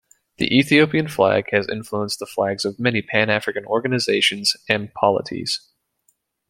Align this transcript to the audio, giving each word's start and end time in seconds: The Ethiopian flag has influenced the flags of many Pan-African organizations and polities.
The 0.37 0.57
Ethiopian 0.57 1.07
flag 1.07 1.51
has 1.51 1.69
influenced 1.69 2.17
the 2.17 2.25
flags 2.25 2.65
of 2.65 2.79
many 2.79 3.03
Pan-African 3.03 3.65
organizations 3.65 4.57
and 4.67 4.91
polities. 4.95 5.61